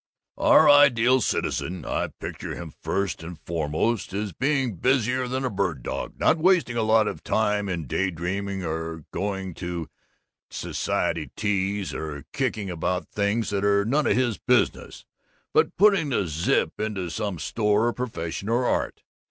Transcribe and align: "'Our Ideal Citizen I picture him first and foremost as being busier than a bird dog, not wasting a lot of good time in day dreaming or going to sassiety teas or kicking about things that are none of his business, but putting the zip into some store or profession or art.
"'Our 0.35 0.67
Ideal 0.67 1.21
Citizen 1.21 1.85
I 1.85 2.07
picture 2.07 2.55
him 2.55 2.73
first 2.81 3.21
and 3.21 3.37
foremost 3.39 4.13
as 4.13 4.33
being 4.33 4.77
busier 4.77 5.27
than 5.27 5.45
a 5.45 5.49
bird 5.51 5.83
dog, 5.83 6.17
not 6.17 6.39
wasting 6.39 6.75
a 6.75 6.81
lot 6.81 7.07
of 7.07 7.17
good 7.17 7.25
time 7.25 7.69
in 7.69 7.85
day 7.85 8.09
dreaming 8.09 8.65
or 8.65 9.05
going 9.11 9.53
to 9.61 9.91
sassiety 10.49 11.29
teas 11.35 11.93
or 11.93 12.25
kicking 12.33 12.71
about 12.71 13.09
things 13.09 13.51
that 13.51 13.63
are 13.63 13.85
none 13.85 14.07
of 14.07 14.17
his 14.17 14.39
business, 14.39 15.05
but 15.53 15.77
putting 15.77 16.09
the 16.09 16.25
zip 16.25 16.79
into 16.79 17.11
some 17.11 17.37
store 17.37 17.85
or 17.85 17.93
profession 17.93 18.49
or 18.49 18.65
art. 18.65 19.03